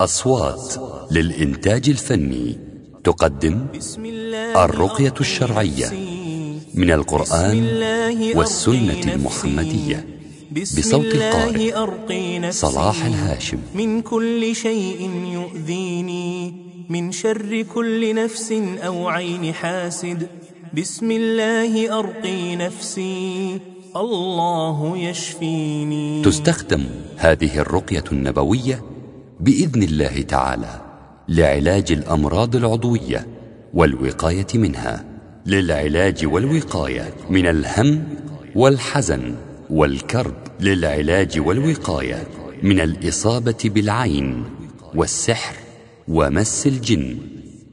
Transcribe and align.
أصوات 0.00 0.74
للإنتاج 1.10 1.88
الفني. 1.88 2.58
تقدم 3.04 3.66
الرقية 4.56 5.14
الشرعية 5.20 5.90
من 6.74 6.90
القرآن 6.90 7.64
والسنة 8.34 9.14
المحمدية. 9.14 10.06
بصوت 10.52 11.04
القارئ 11.04 12.50
صلاح 12.50 13.04
الهاشم. 13.04 13.58
من 13.74 14.02
كل 14.02 14.56
شيء 14.56 15.10
يؤذيني. 15.32 16.54
من 16.88 17.12
شر 17.12 17.62
كل 17.74 18.14
نفس 18.14 18.52
أو 18.86 19.08
عين 19.08 19.54
حاسد. 19.54 20.28
بسم 20.74 21.10
الله 21.10 21.98
أرقي 21.98 22.56
نفسي. 22.56 23.60
الله 23.96 24.98
يشفيني. 24.98 26.22
تستخدم 26.22 26.84
هذه 27.16 27.58
الرقية 27.58 28.04
النبوية 28.12 28.95
بإذن 29.40 29.82
الله 29.82 30.22
تعالى 30.22 30.80
لعلاج 31.28 31.92
الأمراض 31.92 32.56
العضوية 32.56 33.26
والوقاية 33.74 34.46
منها 34.54 35.04
للعلاج 35.46 36.26
والوقاية 36.26 37.14
من 37.30 37.46
الهم 37.46 38.04
والحزن 38.54 39.34
والكرب 39.70 40.34
للعلاج 40.60 41.40
والوقاية 41.40 42.28
من 42.62 42.80
الإصابة 42.80 43.56
بالعين 43.64 44.44
والسحر 44.94 45.56
ومس 46.08 46.66
الجن 46.66 47.16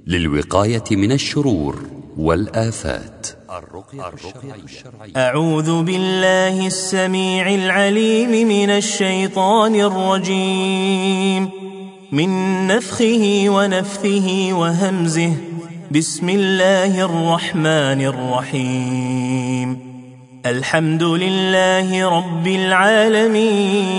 للوقاية 0.08 0.84
من 0.92 1.12
الشرور 1.12 1.84
والآفات 3.54 5.18
أعوذ 5.18 5.84
بالله 5.84 6.68
السميع 6.68 7.48
العليم 7.48 8.48
من 8.48 8.70
الشيطان 8.70 9.76
الرجيم. 9.76 11.50
من 12.12 12.68
نفخه 12.68 13.46
ونفثه 13.48 14.54
وهمزه. 14.54 15.34
بسم 15.92 16.30
الله 16.30 17.06
الرحمن 17.06 18.02
الرحيم. 18.02 19.80
الحمد 20.46 21.04
لله 21.04 22.18
رب 22.18 22.48
العالمين. 22.48 23.94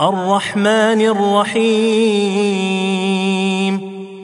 الرحمن 0.00 1.00
الرحيم. 1.00 3.61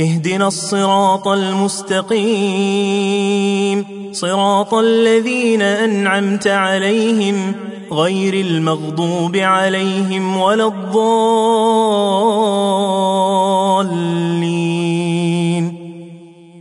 اهدنا 0.00 0.46
الصراط 0.46 1.28
المستقيم. 1.28 3.84
صراط 4.12 4.74
الذين 4.74 5.62
أنعمت 5.62 6.46
عليهم 6.46 7.54
غير 7.92 8.34
المغضوب 8.34 9.36
عليهم 9.36 10.36
ولا 10.36 10.66
الضالين. 10.66 10.98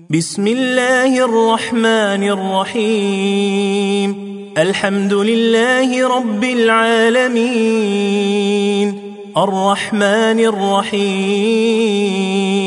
بسم 0.10 0.48
الله 0.48 1.26
الرحمن 1.26 2.24
الرحيم. 2.24 4.28
الحمد 4.58 5.14
لله 5.14 6.18
رب 6.18 6.44
العالمين. 6.44 8.08
الرحمن 9.38 10.40
الرحيم. 10.40 12.67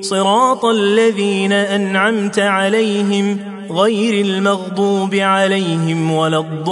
صراط 0.00 0.64
الذين 0.64 1.52
أنعمت 1.52 2.38
عليهم 2.38 3.38
غير 3.70 4.24
المغضوب 4.24 5.14
عليهم 5.14 6.12
ولا 6.12 6.38
الضالين. 6.38 6.70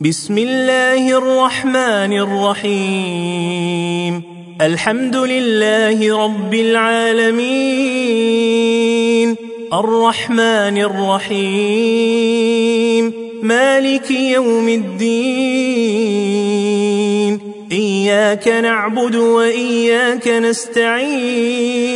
بسم 0.00 0.38
الله 0.38 1.18
الرحمن 1.18 2.12
الرحيم. 2.12 4.22
الحمد 4.60 5.16
لله 5.16 6.24
رب 6.24 6.54
العالمين. 6.54 7.88
الرحمن 9.72 10.78
الرحيم. 10.78 13.12
مالك 13.42 14.10
يوم 14.10 14.68
الدين. 14.68 17.07
إياك 17.72 18.48
نعبد 18.48 19.14
وإياك 19.14 20.28
نستعين. 20.28 21.88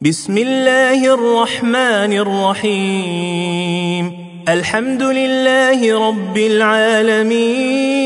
بسم 0.00 0.38
الله 0.38 1.14
الرحمن 1.14 2.12
الرحيم. 2.12 4.12
الحمد 4.48 5.02
لله 5.02 6.08
رب 6.08 6.36
العالمين. 6.36 8.05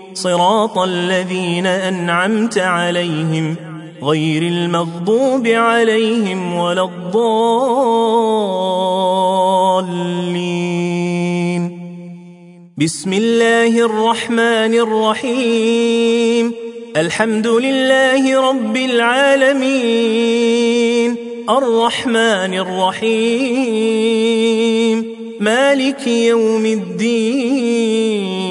صراط 0.13 0.77
الذين 0.77 1.65
أنعمت 1.65 2.57
عليهم 2.57 3.55
غير 4.03 4.41
المغضوب 4.41 5.47
عليهم 5.47 6.55
ولا 6.55 6.83
الضالين. 6.83 7.11
بسم 12.77 13.13
الله 13.13 13.79
الرحمن 13.79 14.73
الرحيم. 14.73 16.53
الحمد 16.97 17.47
لله 17.47 18.49
رب 18.49 18.77
العالمين. 18.77 21.15
الرحمن 21.49 22.53
الرحيم. 22.53 25.05
مالك 25.39 26.07
يوم 26.07 26.65
الدين. 26.65 28.50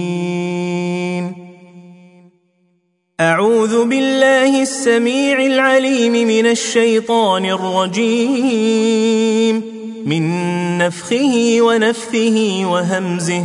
أعوذ 3.21 3.85
بالله 3.85 4.61
السميع 4.61 5.45
العليم 5.45 6.27
من 6.27 6.45
الشيطان 6.45 7.45
الرجيم. 7.45 9.63
من 10.05 10.77
نفخه 10.77 11.57
ونفثه 11.61 12.65
وهمزه. 12.65 13.43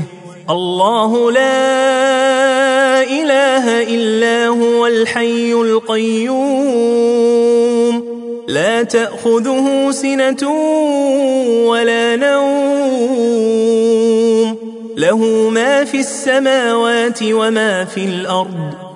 الله 0.51 1.33
لا 1.33 3.03
إله 3.03 3.83
إلا 3.83 4.47
هو 4.47 4.87
الحي 4.87 5.53
القيوم. 5.53 6.37
لا 8.49 8.83
تأخذه 8.83 9.91
سنة 9.91 10.51
ولا 11.67 12.17
نوم. 12.17 12.97
له 14.97 15.51
ما 15.51 15.85
في 15.85 16.01
السماوات 16.01 17.19
وما 17.23 17.85
في 17.85 18.05
الأرض. 18.05 18.96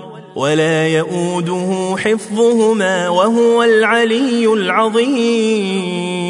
ولا 0.35 0.87
يؤوده 0.87 1.95
حفظهما 1.97 3.09
وهو 3.09 3.63
العلي 3.63 4.53
العظيم. 4.53 6.21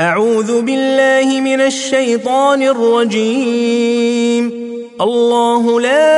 أعوذ 0.00 0.62
بالله 0.62 1.40
من 1.40 1.60
الشيطان 1.60 2.62
الرجيم. 2.62 4.64
الله 5.00 5.80
لا 5.80 6.14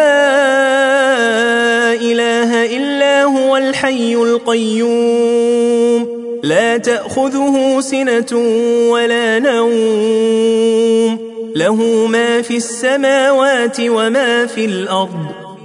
إله 1.92 2.76
إلا 2.76 3.24
هو 3.24 3.56
الحي 3.56 4.14
القيوم. 4.14 6.16
لا 6.42 6.76
تأخذه 6.76 7.80
سنة 7.80 8.38
ولا 8.90 9.38
نوم. 9.38 11.18
له 11.56 12.06
ما 12.06 12.42
في 12.42 12.56
السماوات 12.56 13.80
وما 13.80 14.46
في 14.46 14.64
الأرض. 14.64 15.45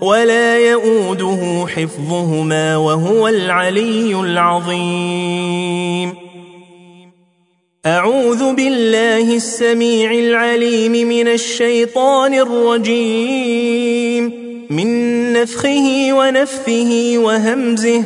ولا 0.00 0.58
يؤوده 0.58 1.66
حفظهما 1.76 2.76
وهو 2.76 3.28
العلي 3.28 4.20
العظيم. 4.20 6.14
أعوذ 7.86 8.54
بالله 8.54 9.36
السميع 9.36 10.12
العليم 10.12 10.92
من 10.92 11.28
الشيطان 11.28 12.34
الرجيم. 12.34 14.32
من 14.70 15.32
نفخه 15.32 16.08
ونفثه 16.12 17.18
وهمزه. 17.18 18.04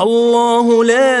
الله 0.00 0.84
لا 0.84 1.16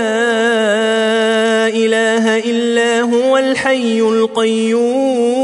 إله 1.68 2.38
إلا 2.38 3.00
هو 3.00 3.36
الحي 3.38 4.00
القيوم. 4.00 5.43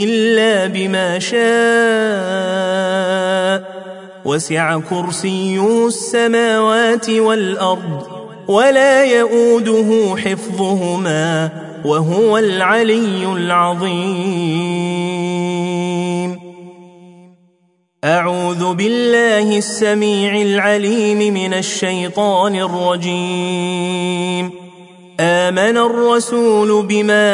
إلا 0.00 0.66
بما 0.66 1.18
شاء. 1.18 1.38
وسع 4.24 4.80
كرسيه 4.90 5.86
السماوات 5.86 7.10
والأرض 7.10 8.06
ولا 8.48 9.04
يؤوده 9.04 10.16
حفظهما 10.16 11.50
وهو 11.84 12.38
العلي 12.38 13.32
العظيم. 13.32 13.88
أعوذ 18.04 18.74
بالله 18.74 19.58
السميع 19.58 20.42
العليم 20.42 21.34
من 21.34 21.54
الشيطان 21.54 22.56
الرجيم. 22.56 24.67
آمن 25.20 25.76
الرسول 25.76 26.86
بما 26.86 27.24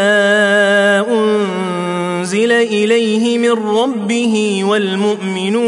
أنزل 1.10 2.52
إليه 2.52 3.38
من 3.38 3.50
ربه 3.50 4.64
والمؤمنون. 4.64 5.64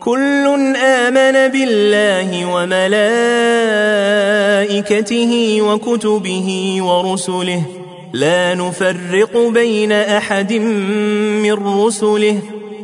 كل 0.00 0.74
آمن 0.76 1.52
بالله 1.52 2.54
وملائكته 2.54 2.92
وكتبه 5.62 6.76
ورسله. 6.80 7.62
لا 8.12 8.54
نفرق 8.54 9.36
بين 9.36 9.92
أحد 9.92 10.52
من 11.42 11.52
رسله. 11.52 12.38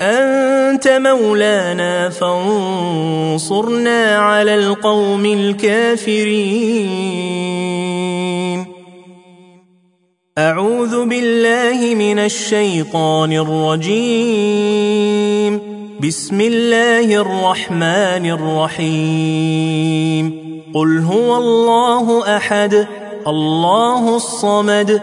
أنت 0.00 0.88
مولانا 0.88 2.08
فانصرنا 2.08 4.18
على 4.18 4.54
القوم 4.54 5.26
الكافرين. 5.26 6.74
أعوذ 10.38 11.06
بالله 11.06 11.94
من 11.94 12.18
الشيطان 12.18 13.32
الرجيم. 13.32 14.94
بسم 16.00 16.40
الله 16.40 17.14
الرحمن 17.14 18.30
الرحيم. 18.30 20.44
قل 20.74 20.98
هو 20.98 21.36
الله 21.36 22.36
أحد 22.36 22.86
الله 23.26 24.16
الصمد 24.16 25.02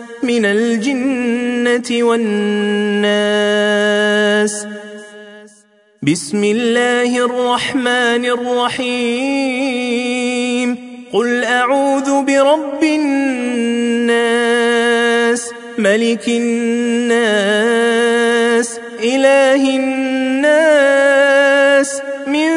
من 0.23 0.45
الجنة 0.45 2.03
والناس. 2.03 3.21
بسم 6.01 6.43
الله 6.43 7.25
الرحمن 7.25 8.25
الرحيم. 8.25 9.81
قل 11.13 11.43
أعوذ 11.43 12.25
برب 12.25 12.83
الناس 12.83 14.21
ملك 15.77 16.27
الناس 16.27 17.59
إله 19.03 19.75
الناس 19.75 20.81
من 22.27 22.49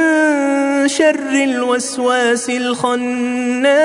شر 0.88 1.33
الوسواس 1.33 2.50
الخناس. 2.50 3.85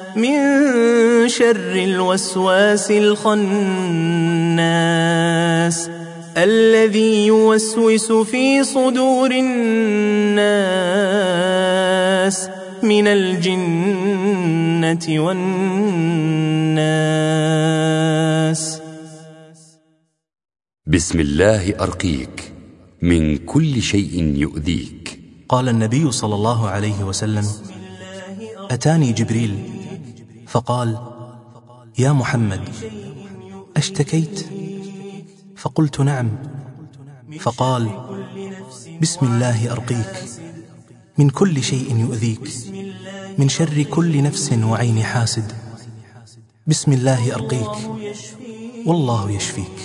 من 0.15 0.37
شر 1.29 1.71
الوسواس 1.75 2.91
الخناس 2.91 3.31
الذي 6.37 7.25
يوسوس 7.27 8.11
في 8.11 8.63
صدور 8.63 9.31
الناس 9.31 10.39
من 12.83 13.07
الجنة 13.07 15.05
والناس. 15.09 15.41
بسم 20.87 21.19
الله 21.19 21.75
أرقيك 21.79 22.53
من 23.01 23.37
كل 23.37 23.81
شيء 23.81 24.33
يؤذيك. 24.35 25.19
قال 25.49 25.69
النبي 25.69 26.11
صلى 26.11 26.35
الله 26.35 26.69
عليه 26.69 27.03
وسلم 27.03 27.45
أتاني 28.71 29.11
جبريل؟ 29.11 29.80
فقال 30.51 30.97
يا 31.99 32.11
محمد 32.11 32.69
أشتكيت؟ 33.77 34.45
فقلت 35.57 35.99
نعم. 35.99 36.29
فقال 37.39 37.89
بسم 39.01 39.25
الله 39.25 39.71
أرقيك 39.71 40.13
من 41.17 41.29
كل 41.29 41.63
شيء 41.63 41.97
يؤذيك 41.97 42.49
من 43.37 43.49
شر 43.49 43.83
كل 43.83 44.23
نفس 44.23 44.53
وعين 44.53 45.03
حاسد. 45.03 45.51
بسم 46.67 46.93
الله 46.93 47.35
أرقيك 47.35 47.75
والله 48.85 49.31
يشفيك. 49.31 49.77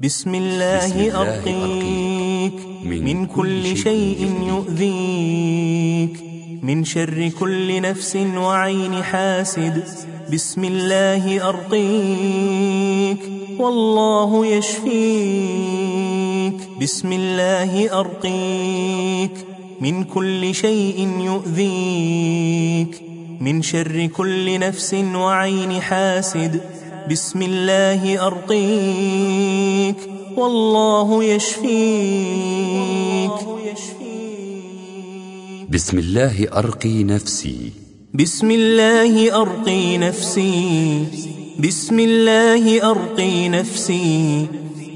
بسم 0.00 0.34
الله 0.34 1.20
أرقيك 1.20 2.66
من 2.86 3.26
كل 3.26 3.76
شيء 3.76 4.20
يؤذيك. 4.48 6.31
من 6.62 6.84
شر 6.84 7.30
كل 7.40 7.82
نفس 7.82 8.16
وعين 8.16 9.02
حاسد. 9.02 9.82
بسم 10.32 10.64
الله 10.64 11.48
أرقيك 11.48 13.18
والله 13.58 14.46
يشفيك. 14.46 14.94
بسم 16.80 17.12
الله 17.12 18.00
أرقيك 18.00 19.46
من 19.80 20.04
كل 20.04 20.54
شيء 20.54 21.08
يؤذيك. 21.20 23.02
من 23.40 23.62
شر 23.62 24.06
كل 24.06 24.58
نفس 24.58 24.94
وعين 24.94 25.80
حاسد. 25.80 26.60
بسم 27.10 27.42
الله 27.42 28.26
أرقيك 28.26 29.96
والله 30.36 31.24
يشفيك. 31.24 32.32
بسم 35.72 35.98
الله 35.98 36.48
أرقي 36.52 37.04
نفسي. 37.04 37.70
بسم 38.14 38.50
الله 38.50 39.42
أرقي 39.42 39.98
نفسي. 39.98 41.04
بسم 41.58 42.00
الله 42.00 42.90
أرقي 42.90 43.48
نفسي. 43.48 44.46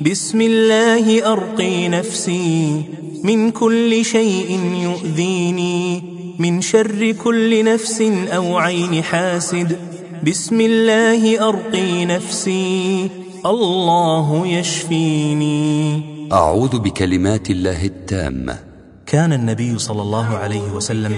بسم 0.00 0.40
الله 0.40 1.32
أرقي 1.32 1.88
نفسي. 1.88 2.82
من 3.24 3.50
كل 3.50 4.04
شيء 4.04 4.60
يؤذيني. 4.82 6.02
من 6.38 6.60
شر 6.60 7.12
كل 7.24 7.64
نفس 7.64 8.02
أو 8.28 8.58
عين 8.58 9.02
حاسد. 9.02 9.78
بسم 10.26 10.60
الله 10.60 11.48
أرقي 11.48 12.04
نفسي. 12.04 13.08
الله 13.46 14.46
يشفيني. 14.46 16.02
أعوذ 16.32 16.78
بكلمات 16.78 17.50
الله 17.50 17.84
التامة. 17.84 18.75
كان 19.06 19.32
النبي 19.32 19.78
صلى 19.78 20.02
الله 20.02 20.36
عليه 20.36 20.70
وسلم 20.70 21.16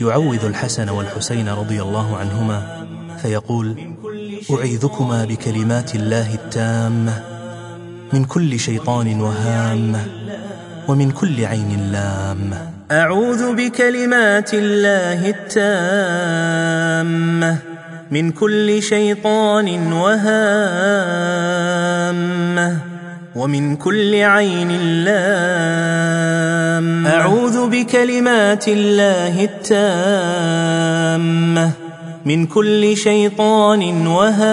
يعوذ 0.00 0.44
الحسن 0.44 0.88
والحسين 0.88 1.48
رضي 1.48 1.82
الله 1.82 2.16
عنهما 2.16 2.86
فيقول 3.22 3.94
أعيذكما 4.50 5.24
بكلمات 5.24 5.94
الله 5.94 6.34
التامة 6.34 7.22
من 8.12 8.24
كل 8.24 8.60
شيطان 8.60 9.20
وهامة 9.20 10.06
ومن 10.88 11.10
كل 11.10 11.44
عين 11.44 11.92
لامة. 11.92 12.70
أعوذ 12.90 13.54
بكلمات 13.56 14.50
الله 14.54 15.34
التامة 16.28 17.58
من 18.10 18.30
كل 18.30 18.82
شيطان 18.82 19.92
وهامة 19.92 21.28
ومن 23.38 23.76
كل 23.76 24.14
عين 24.14 24.70
لام. 25.04 27.06
أعوذ 27.06 27.70
بكلمات 27.70 28.68
الله 28.68 29.44
التامة. 29.44 31.70
من 32.24 32.46
كل 32.46 32.96
شيطان 32.96 34.06
وهامة. 34.06 34.52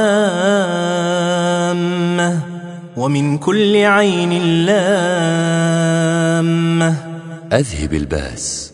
ومن 2.98 3.38
كل 3.38 3.76
عين 3.76 4.66
لامة. 4.66 4.96
أذهب 7.54 7.94
الباس 7.94 8.74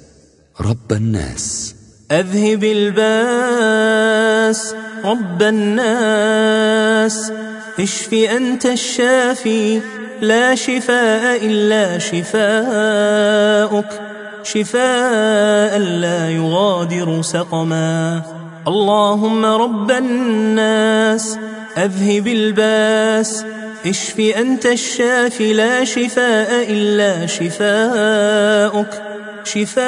رب 0.62 0.92
الناس. 0.92 1.76
أذهب 2.12 2.64
الباس 2.64 4.76
رب 5.06 5.42
الناس. 5.42 7.32
اشف 7.80 8.14
أنت 8.14 8.66
الشافي 8.66 9.82
لا 10.22 10.56
شفاء 10.56 11.46
إلا 11.46 12.00
شفاءك 12.00 14.02
شفاء 14.44 15.78
لا 15.78 16.30
يغادر 16.30 17.22
سقما. 17.22 18.22
اللهم 18.68 19.46
رب 19.46 19.92
الناس 19.92 21.38
أذهب 21.78 22.28
الباس. 22.28 23.46
اشف 23.86 24.20
أنت 24.20 24.66
الشافي 24.66 25.54
لا 25.54 25.84
شفاء 25.84 26.66
إلا 26.70 27.26
شفاءك 27.26 29.02
شفاء 29.44 29.84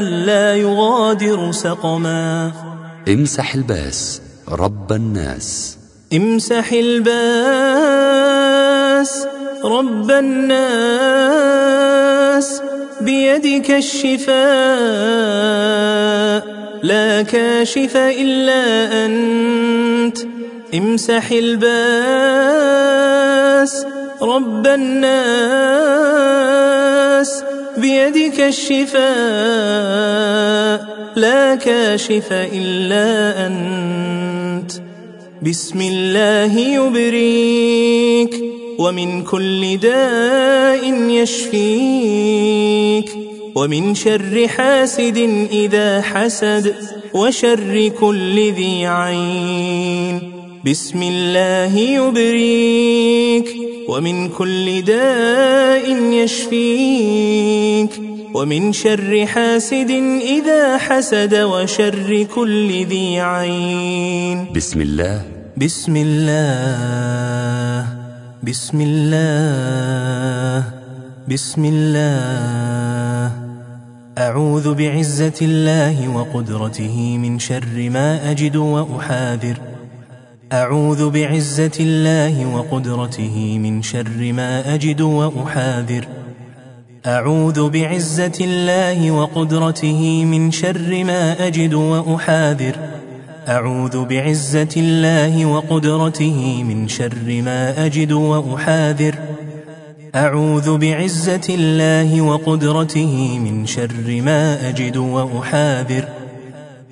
لا 0.00 0.56
يغادر 0.56 1.52
سقما. 1.52 2.52
امسح 3.08 3.54
البأس 3.54 4.22
رب 4.48 4.92
الناس. 4.92 5.81
امسح 6.14 6.72
البأس 6.72 7.12
رب 9.64 10.10
الناس 10.10 10.62
بيدك 13.00 13.70
الشفاء 13.70 14.32
لا 16.82 17.22
كاشف 17.22 17.96
إلا 17.96 18.62
أنت 19.06 20.18
امسح 20.74 21.30
البأس 21.32 21.72
رب 24.22 24.66
الناس 24.66 25.12
بيدك 27.76 28.40
الشفاء 28.40 29.02
لا 31.16 31.54
كاشف 31.54 32.32
إلا 32.32 33.46
أنت 33.46 34.31
بسم 35.42 35.80
الله 35.80 36.58
يبريك 36.58 38.44
ومن 38.78 39.22
كل 39.22 39.76
داء 39.76 41.10
يشفيك 41.10 43.10
ومن 43.54 43.94
شر 43.94 44.48
حاسد 44.48 45.18
إذا 45.52 46.02
حسد 46.02 46.74
وشر 47.14 47.90
كل 48.00 48.52
ذي 48.52 48.86
عين. 48.86 50.32
بسم 50.66 51.02
الله 51.02 51.78
يبريك 51.78 53.56
ومن 53.88 54.28
كل 54.28 54.82
داء 54.82 55.96
يشفيك 56.12 58.11
ومن 58.34 58.72
شر 58.72 59.26
حاسد 59.26 59.90
إذا 60.20 60.76
حسد 60.78 61.34
وشر 61.34 62.26
كل 62.34 62.86
ذي 62.86 63.20
عين. 63.20 64.52
بسم 64.56 64.80
الله. 64.80 65.22
بسم 65.56 65.96
الله. 65.96 67.86
بسم 68.42 68.80
الله. 68.80 70.64
بسم 71.28 71.64
الله. 71.64 73.32
أعوذ 74.18 74.74
بعزة 74.74 75.38
الله 75.42 76.08
وقدرته 76.08 77.18
من 77.18 77.38
شر 77.38 77.90
ما 77.90 78.30
أجد 78.30 78.56
وأحاذر. 78.56 79.56
أعوذ 80.52 81.10
بعزة 81.10 81.76
الله 81.80 82.54
وقدرته 82.54 83.58
من 83.58 83.82
شر 83.82 84.32
ما 84.32 84.74
أجد 84.74 85.00
وأحاذر. 85.00 86.21
أعوذ 87.06 87.70
بعزة 87.70 88.32
الله 88.40 89.10
وقدرته 89.10 90.24
من 90.24 90.50
شر 90.50 91.04
ما 91.04 91.46
أجد 91.46 91.74
وأحاذر. 91.74 92.76
أعوذ 93.48 94.04
بعزة 94.04 94.68
الله 94.76 95.46
وقدرته 95.46 96.62
من 96.62 96.88
شر 96.88 97.42
ما 97.44 97.86
أجد 97.86 98.12
وأحاذر. 98.12 99.14
أعوذ 100.14 100.78
بعزة 100.78 101.46
الله 101.48 102.20
وقدرته 102.20 103.38
من 103.38 103.66
شر 103.66 104.20
ما 104.22 104.68
أجد 104.68 104.96
وأحاذر. 104.96 106.04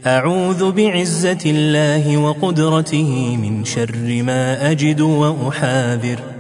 أعوذ 0.07 0.73
بعزة 0.73 1.43
الله 1.47 2.17
وقدرته 2.17 3.37
من 3.37 3.65
شر 3.65 4.23
ما 4.23 4.71
أجد 4.71 5.01
وأحاذر. 5.01 6.40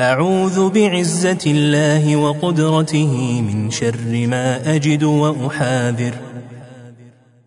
أعوذ 0.00 0.70
بعزة 0.70 1.38
الله 1.46 2.16
وقدرته 2.16 3.42
من 3.42 3.70
شر 3.70 4.26
ما 4.26 4.74
أجد 4.74 5.02
وأحاذر. 5.02 6.12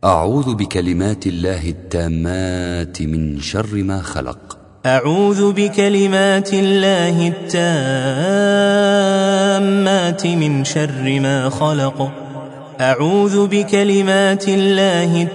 أعوذ 0.03 0.55
بكلمات 0.55 1.27
الله 1.27 1.69
التامات 1.69 3.01
من 3.01 3.41
شر 3.41 3.75
ما 3.75 4.01
خلق. 4.01 4.57
أعوذ 4.85 5.53
بكلمات 5.53 6.53
الله 6.53 7.27
التامات 7.27 7.47
من 10.27 10.63
شر 10.63 11.19
ما 11.19 11.49
خلق. 11.49 12.11
أعوذ 12.81 13.47
بكلمات 13.47 14.47
الله 14.47 15.27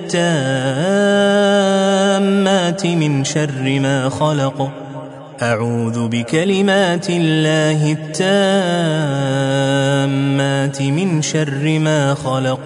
التامات 2.27 2.87
من 2.87 3.25
شر 3.25 3.81
ما 3.81 4.09
خلق. 4.09 4.82
أعوذ 5.43 6.09
بكلمات 6.09 7.11
الله 7.11 7.93
التامات 7.93 9.23
من 10.83 11.23
شر 11.23 11.79
ما 11.79 12.15
خلق. 12.15 12.61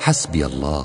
حسبي 0.00 0.46
الله 0.46 0.84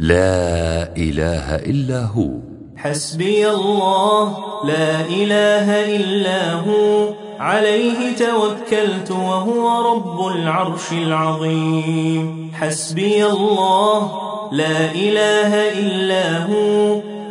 لا 0.00 0.88
إله 0.96 1.56
إلا 1.56 2.04
هو. 2.04 2.28
حسبي 2.76 3.50
الله 3.50 4.36
لا 4.64 5.00
إله 5.00 5.96
إلا 5.96 6.52
هو. 6.52 7.14
عليه 7.40 8.16
توكلت 8.16 9.10
وهو 9.10 9.94
رب 9.94 10.26
العرش 10.36 10.92
العظيم. 10.92 12.50
حسبي 12.54 13.26
الله 13.26 14.12
لا 14.52 14.92
إله 14.94 15.72
إلا 15.78 16.44
هو. 16.44 17.13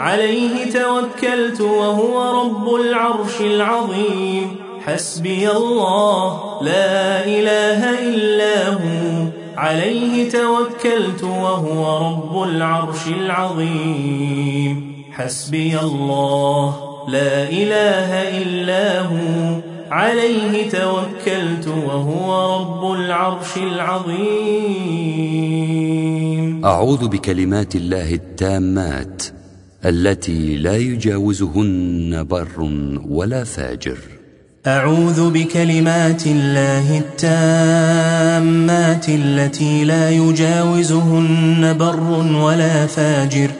عليه 0.00 0.72
توكلت 0.72 1.60
وهو 1.60 2.42
رب 2.42 2.74
العرش 2.74 3.40
العظيم. 3.40 4.56
حسبي 4.86 5.50
الله 5.50 6.40
لا 6.62 7.24
إله 7.24 7.98
إلا 8.08 8.68
هو. 8.68 9.26
عليه 9.56 10.30
توكلت 10.30 11.22
وهو 11.22 12.08
رب 12.08 12.42
العرش 12.48 13.06
العظيم. 13.06 15.04
حسبي 15.12 15.80
الله 15.80 16.76
لا 17.08 17.48
إله 17.48 18.38
إلا 18.42 19.00
هو. 19.00 19.60
عليه 19.90 20.70
توكلت 20.70 21.68
وهو 21.68 22.56
رب 22.60 22.92
العرش 22.92 23.56
العظيم. 23.56 24.20
أعوذ 26.64 27.08
بكلمات 27.08 27.76
الله 27.76 28.14
التامات. 28.14 29.39
التي 29.84 30.56
لا 30.56 30.76
يجاوزهن 30.76 32.26
بر 32.30 32.70
ولا 33.08 33.44
فاجر. 33.44 33.98
أعوذ 34.66 35.30
بكلمات 35.30 36.26
الله 36.26 36.98
التامات 36.98 39.08
التي 39.08 39.84
لا 39.84 40.10
يجاوزهن 40.10 41.76
بر 41.78 42.00
ولا 42.34 42.86
فاجر. 42.86 43.50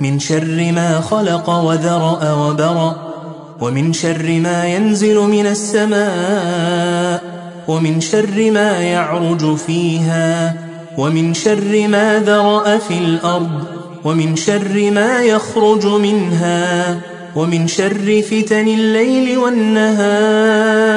من 0.00 0.18
شر 0.18 0.72
ما 0.72 1.00
خلق 1.00 1.50
وذرأ 1.50 2.32
وبرأ 2.32 3.12
ومن 3.60 3.92
شر 3.92 4.40
ما 4.40 4.66
ينزل 4.66 5.20
من 5.20 5.46
السماء 5.46 7.22
ومن 7.68 8.00
شر 8.00 8.50
ما 8.50 8.78
يعرج 8.78 9.56
فيها 9.56 10.56
ومن 10.98 11.34
شر 11.34 11.88
ما 11.88 12.18
ذرأ 12.18 12.78
في 12.78 12.98
الأرض. 12.98 13.81
ومن 14.04 14.36
شر 14.36 14.90
ما 14.90 15.22
يخرج 15.22 15.86
منها 15.86 17.00
ومن 17.36 17.66
شر 17.66 18.22
فتن 18.30 18.68
الليل 18.68 19.38
والنهار 19.38 20.92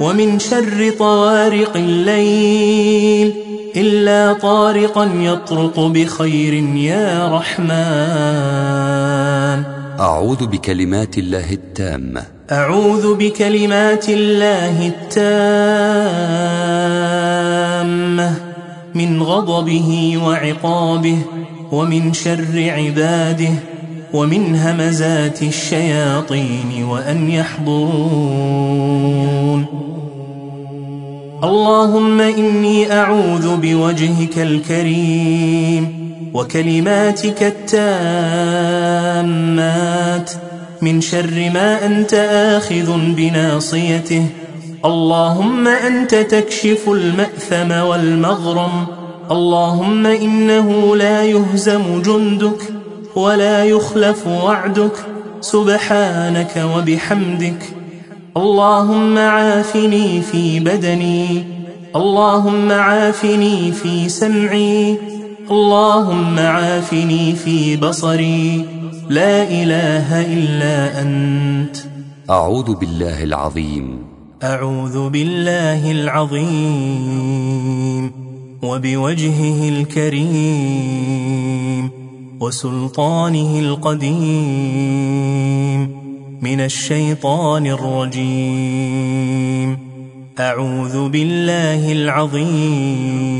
ومن 0.00 0.38
شر 0.38 0.92
طوارق 0.98 1.76
الليل 1.76 3.34
إلا 3.76 4.32
طارقا 4.32 5.10
يطرق 5.14 5.80
بخير 5.80 6.54
يا 6.76 7.28
رحمن. 7.38 7.76
أعوذ 10.00 10.46
بكلمات 10.46 11.18
الله 11.18 11.52
التامة. 11.52 12.22
أعوذ 12.52 13.14
بكلمات 13.14 14.08
الله 14.08 14.86
التامة 14.88 15.36
من 18.94 19.22
غضبه 19.22 20.18
وعقابه 20.26 21.18
ومن 21.72 22.12
شر 22.12 22.46
عباده 22.56 23.48
ومن 24.12 24.56
همزات 24.56 25.42
الشياطين 25.42 26.84
وأن 26.84 27.30
يحضرون. 27.30 28.86
اللهم 31.44 32.20
إني 32.20 32.92
أعوذ 32.92 33.56
بوجهك 33.56 34.38
الكريم 34.38 36.06
وكلماتك 36.34 37.42
التامات. 37.42 37.76
من 40.82 41.00
شر 41.00 41.50
ما 41.54 41.86
أنت 41.86 42.14
آخذ 42.14 42.98
بناصيته. 42.98 44.26
اللهم 44.84 45.68
أنت 45.68 46.14
تكشف 46.14 46.88
المأثم 46.88 47.72
والمغرم. 47.72 48.86
اللهم 49.30 50.06
إنه 50.06 50.96
لا 50.96 51.24
يهزم 51.24 52.02
جندك 52.02 52.72
ولا 53.16 53.64
يخلف 53.64 54.26
وعدك 54.26 55.06
سبحانك 55.40 56.64
وبحمدك. 56.76 57.72
اللهم 58.36 59.18
عافني 59.18 60.20
في 60.20 60.60
بدني 60.60 61.44
اللهم 61.96 62.72
عافني 62.72 63.72
في 63.72 64.08
سمعي 64.08 64.98
اللهم 65.50 66.38
عافني 66.38 67.34
في 67.34 67.76
بصري. 67.76 68.66
لا 69.08 69.42
إله 69.42 70.20
إلا 70.20 71.02
أنت. 71.02 71.76
أعوذ 72.30 72.74
بالله 72.74 73.24
العظيم. 73.24 73.98
أعوذ 74.42 75.08
بالله 75.08 75.90
العظيم. 75.90 78.25
وبوجهه 78.62 79.68
الكريم 79.68 81.26
وسلطانه 82.40 83.58
القديم 83.58 84.86
من 86.42 86.60
الشيطان 86.60 87.66
الرجيم. 87.66 89.78
أعوذ 90.40 91.08
بالله 91.08 91.92
العظيم. 91.92 93.36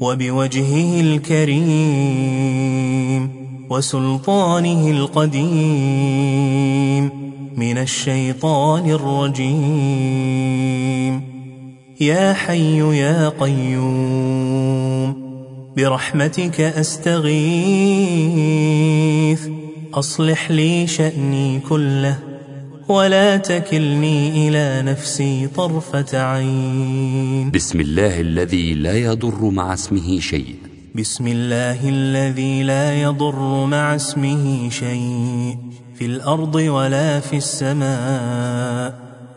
وبوجهه 0.00 1.00
الكريم 1.00 2.50
وسلطانه 3.70 4.90
القديم 4.90 6.30
من 7.56 7.78
الشيطان 7.78 8.90
الرجيم. 8.90 10.50
يا 12.00 12.32
حي 12.32 12.98
يا 12.98 13.28
قيوم 13.28 15.14
برحمتك 15.76 16.60
أستغيث. 16.60 17.40
أصلح 19.94 20.50
لي 20.50 20.86
شأني 20.86 21.60
كله 21.68 22.18
ولا 22.88 23.36
تكلني 23.36 24.48
إلى 24.48 24.82
نفسي 24.92 25.46
طرفة 25.46 26.22
عين. 26.22 27.50
بسم 27.50 27.80
الله 27.80 28.20
الذي 28.20 28.74
لا 28.74 28.98
يضر 28.98 29.50
مع 29.50 29.74
اسمه 29.74 30.20
شيء. 30.20 30.54
بسم 30.94 31.26
الله 31.26 31.88
الذي 31.88 32.62
لا 32.62 33.02
يضر 33.02 33.66
مع 33.66 33.94
اسمه 33.94 34.70
شيء. 34.70 35.56
في 35.94 36.06
الأرض 36.06 36.54
ولا 36.54 37.20
في 37.20 37.36
السماء. 37.36 39.09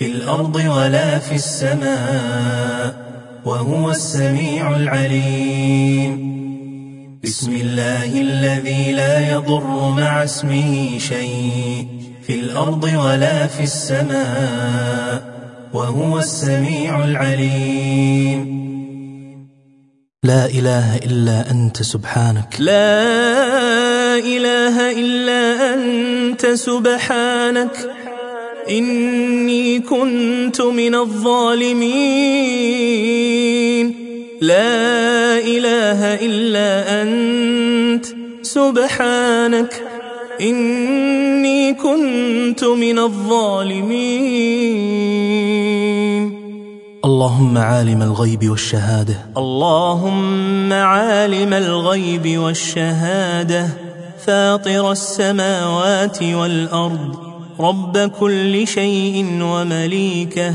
في 0.00 0.06
الأرض 0.06 0.56
ولا 0.56 1.18
في 1.18 1.34
السماء 1.34 2.94
وهو 3.44 3.90
السميع 3.90 4.76
العليم. 4.76 6.12
بسم 7.24 7.52
الله 7.52 8.20
الذي 8.20 8.92
لا 8.92 9.32
يضر 9.32 9.90
مع 9.90 10.24
اسمه 10.24 10.98
شيء 10.98 11.86
في 12.26 12.34
الأرض 12.40 12.84
ولا 12.84 13.46
في 13.46 13.62
السماء 13.62 15.22
وهو 15.72 16.18
السميع 16.18 17.04
العليم. 17.04 18.40
لا 20.22 20.46
إله 20.46 20.96
إلا 20.96 21.50
أنت 21.50 21.82
سبحانك. 21.82 22.56
لا 22.58 24.16
إله 24.16 24.76
إلا 24.92 25.74
أنت 25.74 26.46
سبحانك. 26.46 27.76
إني 28.68 29.80
كنت 29.80 30.60
من 30.60 30.94
الظالمين. 30.94 32.10
لا 34.40 35.38
إله 35.38 36.14
إلا 36.14 37.02
أنت. 37.02 38.06
سبحانك. 38.42 39.82
إني 40.40 41.74
كنت 41.74 42.64
من 42.64 42.98
الظالمين. 42.98 44.30
اللهم 47.04 47.58
عالم 47.58 48.02
الغيب 48.02 48.50
والشهادة. 48.50 49.14
اللهم 49.36 50.72
عالم 50.72 51.52
الغيب 51.52 52.38
والشهادة. 52.38 53.68
فاطر 54.26 54.92
السماوات 54.92 56.22
والأرض. 56.22 57.29
رب 57.60 57.98
كل 57.98 58.66
شيء 58.66 59.38
ومليكه. 59.42 60.54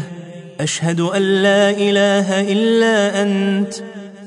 أشهد 0.59 0.99
أن 0.99 1.21
لا 1.21 1.69
إله 1.69 2.41
إلا 2.41 3.21
أنت. 3.21 3.73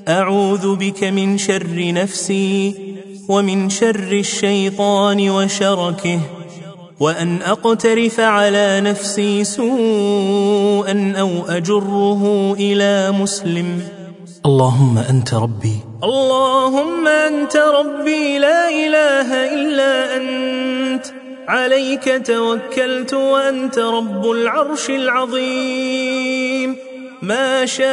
أعوذ 0.08 0.76
بك 0.76 1.04
من 1.04 1.38
شر 1.38 1.92
نفسي 1.92 2.74
ومن 3.28 3.68
شر 3.68 4.12
الشيطان 4.12 5.30
وشركه. 5.30 6.20
وأن 7.00 7.38
أقترف 7.42 8.20
على 8.20 8.80
نفسي 8.80 9.44
سوءا 9.44 11.14
أو 11.18 11.30
أجره 11.48 12.52
إلى 12.58 13.12
مسلم. 13.12 13.82
اللهم 14.46 14.98
أنت 14.98 15.34
ربي. 15.34 15.76
اللهم 16.04 17.08
أنت 17.08 17.56
ربي. 17.56 18.38
لا 18.38 18.68
إله 18.68 19.54
إلا 19.54 20.16
أنت. 20.16 21.17
عليك 21.48 22.26
توكلت 22.26 23.14
وأنت 23.14 23.78
رب 23.78 24.30
العرش 24.30 24.90
العظيم. 24.90 26.76
ما 27.22 27.66
شاء 27.66 27.88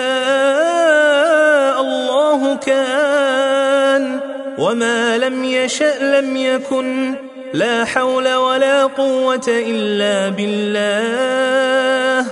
الله 1.82 2.56
كان 2.56 4.20
وما 4.58 5.18
لم 5.18 5.44
يشأ 5.44 6.20
لم 6.20 6.38
يكن. 6.38 7.15
لا 7.54 7.86
حول 7.86 8.34
ولا 8.34 8.84
قوة 8.84 9.48
إلا 9.48 10.30
بالله. 10.30 12.26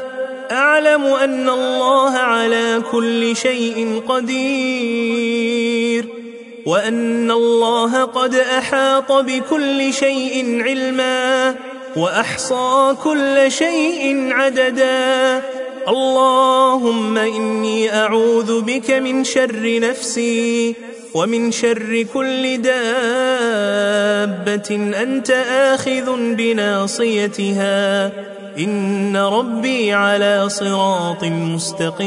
أعلم 0.51 1.03
أن 1.05 1.49
الله 1.49 2.11
على 2.17 2.81
كل 2.91 3.35
شيء 3.35 4.01
قدير. 4.07 5.72
وأن 6.65 7.31
الله 7.31 8.03
قد 8.03 8.35
أحاط 8.35 9.11
بكل 9.11 9.93
شيء 9.93 10.63
علما 10.63 11.55
وأحصى 11.95 12.95
كل 13.03 13.51
شيء 13.51 14.29
عددا. 14.31 15.41
اللهم 15.87 17.17
إني 17.17 17.95
أعوذ 17.95 18.61
بك 18.61 18.91
من 18.91 19.23
شر 19.23 19.79
نفسي 19.79 20.75
ومن 21.13 21.51
شر 21.51 22.05
كل 22.13 22.61
دابة 22.61 22.75
أنت 25.03 25.31
آخذ 25.73 26.15
بناصيتها. 26.15 28.11
إن 28.57 29.17
ربي 29.17 29.93
على 29.93 30.49
صراط 30.49 31.23
مستقيم. 31.23 32.03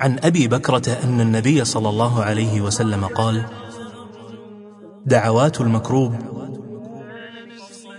عن 0.00 0.18
أبي 0.24 0.48
بكرة 0.48 0.98
أن 1.04 1.20
النبي 1.20 1.64
صلى 1.64 1.88
الله 1.88 2.22
عليه 2.22 2.60
وسلم 2.60 3.04
قال 3.04 3.44
دعوات 5.06 5.60
المكروب. 5.60 6.14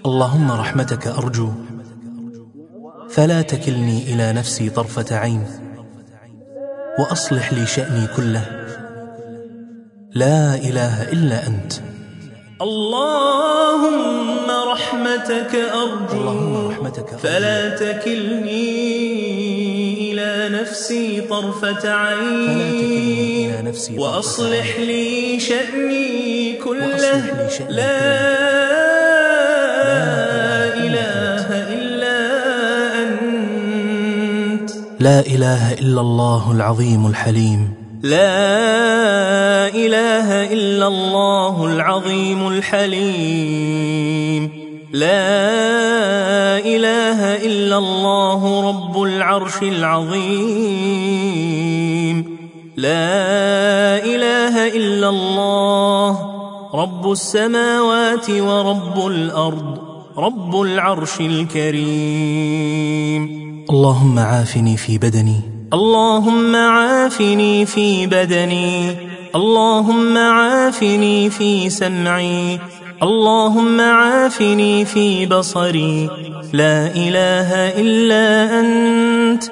اللهم 0.06 0.52
رحمتك 0.52 1.08
أرجو 1.08 1.50
فلا 3.10 3.42
تكلني 3.42 4.14
إلى 4.14 4.34
نفسي 4.34 4.70
طرفة 4.70 5.16
عين 5.16 5.44
وأصلح 7.00 7.54
لي 7.54 7.66
شأني 7.66 8.08
كله. 8.08 8.46
لا 10.16 10.56
إله 10.56 11.12
إلا 11.12 11.48
أنت. 11.48 11.74
اللهم 12.62 14.48
رحمتك 14.72 15.56
أرجو 15.56 16.22
اللهم 16.22 16.68
رحمتك 16.68 17.10
أرجو. 17.10 17.18
فلا 17.18 17.76
تكلني 17.76 19.69
إلى 20.20 20.62
نفسي 20.62 21.22
طرفة 21.22 21.94
عين 21.94 23.74
وأصلح 23.98 24.80
لي 24.80 25.40
شأني 25.40 26.54
كله. 26.54 27.48
لا. 27.70 28.00
إله 30.76 31.48
إلا 31.76 32.18
أنت. 33.04 34.70
لا 35.00 35.20
إله 35.20 35.74
إلا 35.74 36.02
الله 36.02 36.52
العظيم 36.52 37.08
الحليم. 37.08 37.74
لا 38.04 39.68
إله 39.68 40.54
إلا 40.54 40.88
الله 40.88 41.66
العظيم 41.66 42.48
الحليم. 42.48 44.50
لا 44.94 46.09
العرش 49.40 49.64
العظيم. 49.64 50.60
لا 52.78 54.04
إله 54.06 54.68
إلا 54.68 55.10
الله. 55.10 56.20
رب 56.76 57.12
السماوات 57.12 58.30
ورب 58.30 59.08
الأرض. 59.08 59.78
رب 60.18 60.62
العرش 60.62 61.20
الكريم. 61.20 62.40
اللهم 63.70 64.20
عافني 64.20 64.78
في 64.78 64.98
بدني. 64.98 65.42
اللهم 65.74 66.56
عافني 66.56 67.66
في 67.66 68.08
بدني. 68.08 68.96
اللهم 69.36 70.18
عافني 70.18 71.30
في 71.30 71.70
سمعي. 71.70 72.60
اللهم 73.04 73.82
عافني 73.82 74.86
في 74.86 75.26
بصري. 75.26 76.10
لا 76.54 76.88
إله 76.96 77.54
إلا 77.56 78.60
أنت. 78.60 79.44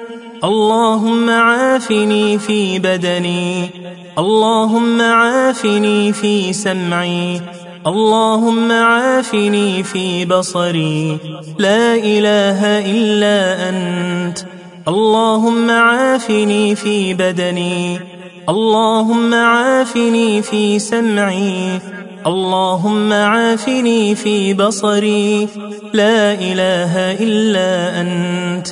اللهم 0.44 1.30
عافني 1.30 2.38
في 2.38 2.78
بدني. 2.78 3.70
اللهم 4.18 5.02
عافني 5.02 6.12
في 6.12 6.52
سمعي. 6.52 7.40
اللهم 7.86 8.72
عافني 8.72 9.82
في 9.82 10.24
بصري. 10.24 11.18
لا 11.58 11.94
إله 11.94 12.60
إلا 12.92 13.68
أنت. 13.68 14.38
اللهم 14.88 15.70
عافني 15.70 16.74
في 16.74 17.14
بدني. 17.14 18.00
اللهم 18.48 19.34
عافني 19.34 20.42
في 20.42 20.78
سمعي. 20.78 21.80
اللهم 22.28 23.12
عافني 23.12 24.14
في 24.14 24.54
بصري. 24.54 25.48
لا 25.94 26.32
إله 26.32 27.12
إلا 27.12 28.00
أنت. 28.00 28.68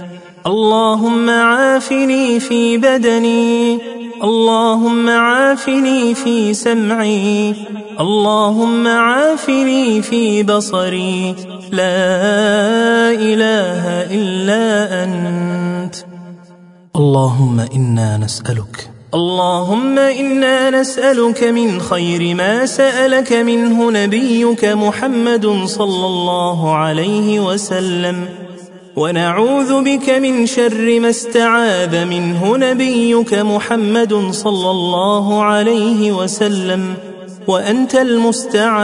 اللهم 0.46 1.30
عافني 1.30 2.40
في 2.40 2.78
بدني. 2.78 3.78
اللهم 4.22 5.08
عافني 5.08 6.14
في 6.14 6.54
سمعي. 6.54 7.54
اللهم 8.00 8.86
عافني 8.86 10.02
في 10.02 10.42
بصري. 10.42 11.34
لا 11.72 13.10
إله 13.10 13.82
إلا 14.10 15.04
أنت. 15.04 15.94
اللهم 16.96 17.60
إنا 17.60 18.16
نسألك 18.16 18.95
اللهم 19.14 19.98
إنا 19.98 20.70
نسألك 20.70 21.44
من 21.44 21.80
خير 21.80 22.34
ما 22.34 22.66
سألك 22.66 23.32
منه 23.32 23.90
نبيك 23.90 24.64
محمد 24.64 25.46
صلى 25.66 26.06
الله 26.06 26.74
عليه 26.74 27.40
وسلم 27.40 28.28
ونعوذ 28.96 29.84
بك 29.84 30.10
من 30.10 30.46
شر 30.46 31.00
ما 31.00 31.10
استعاذ 31.10 32.04
منه 32.04 32.56
نبيك 32.56 33.34
محمد 33.34 34.14
صلى 34.30 34.70
الله 34.70 35.42
عليه 35.42 36.12
وسلم 36.12 36.94
وأنت 37.46 37.94
المستعان 37.94 38.76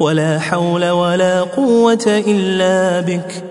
ولا 0.00 0.38
حول 0.38 0.90
ولا 0.90 1.40
قوة 1.40 2.22
إلا 2.26 3.00
بك. 3.00 3.44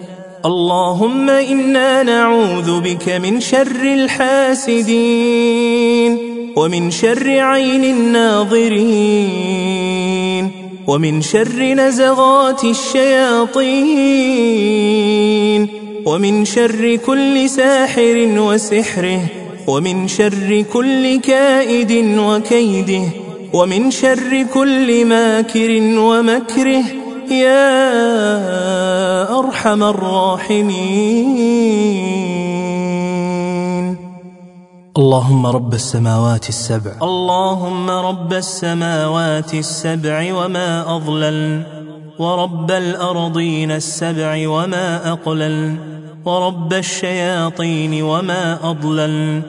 اللهم 0.45 1.29
إنا 1.29 2.03
نعوذ 2.03 2.81
بك 2.81 3.09
من 3.09 3.39
شر 3.39 3.81
الحاسدين 3.83 5.11
ومن 6.55 6.91
شر 6.91 7.39
عين 7.39 7.83
الناظرين 7.83 8.91
ومن 10.87 11.21
شر 11.21 11.73
نزغات 11.73 12.63
الشياطين 12.63 13.61
ومن 16.05 16.45
شر 16.45 16.95
كل 16.95 17.49
ساحر 17.49 18.27
وسحره 18.37 19.21
ومن 19.67 20.07
شر 20.07 20.63
كل 20.73 21.19
كائد 21.19 22.17
وكيده 22.17 23.03
ومن 23.53 23.91
شر 23.91 24.45
كل 24.53 25.05
ماكر 25.05 25.81
ومكره. 25.97 27.00
يا 27.31 27.79
أرحم 29.39 29.83
الراحمين. 29.83 30.71
اللهم 34.97 35.47
رب 35.47 35.73
السماوات 35.73 36.49
السبع. 36.49 36.91
اللهم 37.01 37.89
رب 37.89 38.33
السماوات 38.33 39.53
السبع 39.53 40.33
وما 40.33 40.95
أضلل 40.95 41.63
ورب 42.19 42.71
الأرضين 42.71 43.71
السبع 43.71 44.47
وما 44.49 45.11
أقلل 45.11 45.75
ورب 46.25 46.73
الشياطين 46.73 48.03
وما 48.03 48.59
أضلل. 48.63 49.41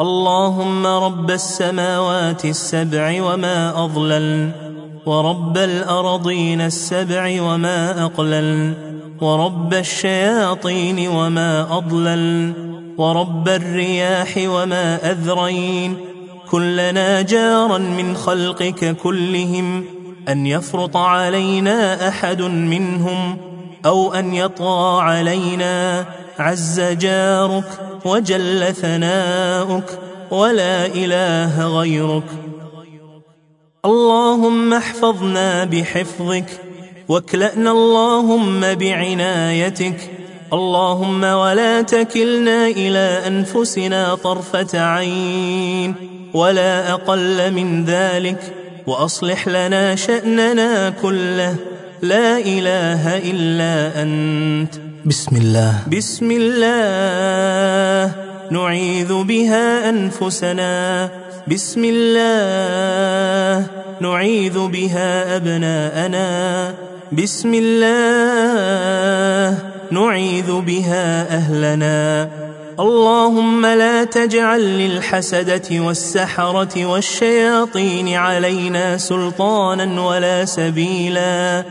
اللهم 0.00 0.86
رب 0.86 1.30
السماوات 1.30 2.44
السبع 2.44 3.22
وما 3.22 3.84
أضلل 3.84 4.67
ورب 5.08 5.58
الأرضين 5.58 6.60
السبع 6.60 7.42
وما 7.42 8.04
أقلل 8.04 8.74
ورب 9.20 9.74
الشياطين 9.74 11.08
وما 11.08 11.76
أضلل 11.76 12.52
ورب 12.98 13.48
الرياح 13.48 14.34
وما 14.36 15.10
أذرين 15.10 15.96
كلنا 16.50 17.22
جارا 17.22 17.78
من 17.78 18.16
خلقك 18.16 18.96
كلهم 18.96 19.84
أن 20.28 20.46
يفرط 20.46 20.96
علينا 20.96 22.08
أحد 22.08 22.42
منهم 22.42 23.36
أو 23.86 24.14
أن 24.14 24.34
يطغى 24.34 25.02
علينا 25.02 26.04
عز 26.38 26.80
جارك 26.80 27.80
وجل 28.04 28.74
ثناؤك 28.74 29.98
ولا 30.30 30.86
إله 30.86 31.78
غيرك. 31.78 32.47
اللهم 33.88 34.74
احفظنا 34.74 35.64
بحفظك 35.64 36.44
واكلأنا 37.08 37.70
اللهم 37.70 38.74
بعنايتك. 38.74 40.10
اللهم 40.52 41.24
ولا 41.24 41.82
تكلنا 41.82 42.66
إلى 42.66 43.22
أنفسنا 43.26 44.14
طرفة 44.14 44.80
عين 44.80 45.94
ولا 46.34 46.92
أقل 46.92 47.52
من 47.52 47.84
ذلك. 47.84 48.54
وأصلح 48.86 49.48
لنا 49.48 49.94
شأننا 49.94 50.90
كله. 50.90 51.56
لا 52.02 52.38
إله 52.38 53.18
إلا 53.18 54.02
أنت. 54.02 54.74
بسم 55.04 55.36
الله. 55.36 55.74
بسم 55.96 56.30
الله. 56.30 58.12
نعيذ 58.50 59.14
بها 59.14 59.88
أنفسنا. 59.88 61.08
بسم 61.50 61.84
الله 61.84 63.66
نعيذ 64.00 64.58
بها 64.58 65.36
أبناءنا. 65.36 66.74
بسم 67.12 67.54
الله 67.54 69.58
نعيذ 69.90 70.52
بها 70.52 71.36
أهلنا. 71.36 72.28
اللهم 72.80 73.66
لا 73.66 74.04
تجعل 74.04 74.60
للحسدة 74.60 75.68
والسحرة 75.70 76.86
والشياطين 76.86 78.14
علينا 78.14 78.96
سلطانا 78.96 80.02
ولا 80.02 80.44
سبيلا. 80.44 81.64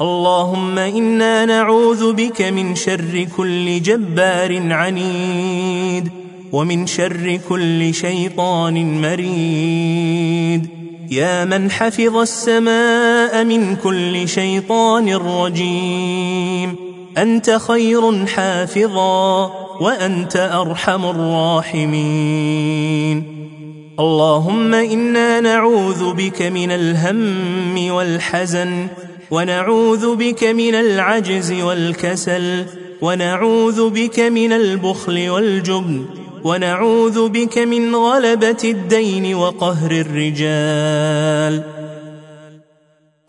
اللهم 0.00 0.78
إنا 0.78 1.44
نعوذ 1.44 2.12
بك 2.12 2.42
من 2.42 2.74
شر 2.74 3.26
كل 3.36 3.82
جبار 3.82 4.72
عنيد. 4.72 6.19
ومن 6.52 6.86
شر 6.86 7.40
كل 7.48 7.94
شيطان 7.94 9.00
مريد. 9.00 10.68
يا 11.10 11.44
من 11.44 11.70
حفظ 11.70 12.16
السماء 12.16 13.44
من 13.44 13.76
كل 13.76 14.28
شيطان 14.28 15.14
رجيم. 15.14 16.76
أنت 17.18 17.50
خير 17.50 18.26
حافظا 18.26 19.52
وأنت 19.80 20.36
أرحم 20.36 21.04
الراحمين. 21.04 22.60
اللهم 24.00 24.74
إنا 24.74 25.40
نعوذ 25.40 26.12
بك 26.12 26.42
من 26.42 26.70
الهم 26.70 27.90
والحزن 27.90 28.86
ونعوذ 29.30 30.16
بك 30.16 30.44
من 30.44 30.74
العجز 30.74 31.52
والكسل 31.52 32.64
ونعوذ 33.02 33.90
بك 33.90 34.20
من 34.20 34.52
البخل 34.52 35.28
والجبن 35.30 36.04
ونعوذ 36.44 37.28
بك 37.28 37.58
من 37.58 37.96
غلبة 37.96 38.62
الدين 38.64 39.34
وقهر 39.34 39.90
الرجال. 39.90 41.62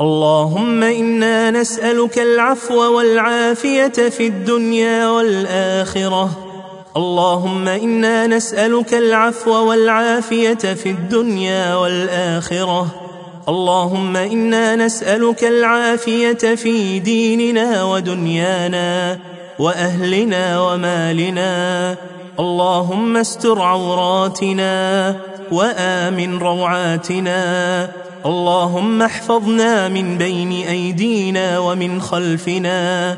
اللهم 0.01 0.83
إنا 0.83 1.51
نسألك 1.51 2.19
العفو 2.19 2.97
والعافية 2.97 3.87
في 3.87 4.27
الدنيا 4.27 5.09
والآخرة. 5.09 6.29
اللهم 6.97 7.67
إنا 7.67 8.27
نسألك 8.27 8.93
العفو 8.93 9.51
والعافية 9.51 10.53
في 10.53 10.89
الدنيا 10.89 11.75
والآخرة. 11.75 12.87
اللهم 13.49 14.17
إنا 14.17 14.75
نسألك 14.75 15.43
العافية 15.43 16.55
في 16.55 16.99
ديننا 16.99 17.83
ودنيانا 17.83 19.19
وأهلنا 19.59 20.61
ومالنا. 20.61 21.95
اللهم 22.39 23.17
استر 23.17 23.61
عوراتنا 23.61 25.15
وآمن 25.51 26.37
روعاتنا. 26.37 27.89
اللهم 28.25 29.01
احفظنا 29.01 29.89
من 29.89 30.17
بين 30.17 30.51
أيدينا 30.51 31.59
ومن 31.59 32.01
خلفنا 32.01 33.17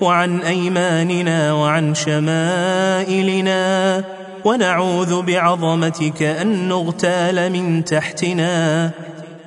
وعن 0.00 0.38
أيماننا 0.40 1.52
وعن 1.52 1.94
شمائلنا. 1.94 3.54
ونعوذ 4.44 5.22
بعظمتك 5.22 6.22
أن 6.22 6.68
نغتال 6.68 7.52
من 7.52 7.84
تحتنا. 7.84 8.90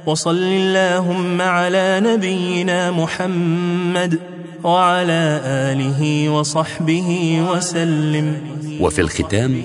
وصل 0.05 0.37
اللهم 0.37 1.41
على 1.41 2.01
نبينا 2.03 2.91
محمد 2.91 4.19
وعلى 4.63 5.41
آله 5.45 6.29
وصحبه 6.29 7.41
وسلم. 7.51 8.56
وفي 8.81 9.01
الختام 9.01 9.61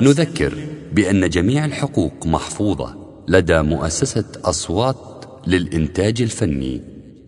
نذكر 0.00 0.54
بأن 0.92 1.28
جميع 1.28 1.64
الحقوق 1.64 2.26
محفوظة 2.26 2.96
لدى 3.28 3.62
مؤسسة 3.62 4.24
أصوات 4.44 5.24
للإنتاج 5.46 6.22
الفني 6.22 6.82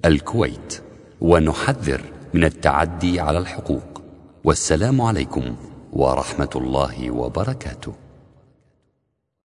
الكويت 0.05 0.83
ونحذر 1.20 2.01
من 2.35 2.45
التعدي 2.45 3.20
على 3.20 3.39
الحقوق. 3.39 4.03
والسلام 4.45 5.01
عليكم 5.01 5.57
ورحمة 5.93 6.51
الله 6.57 7.11
وبركاته. 7.11 8.08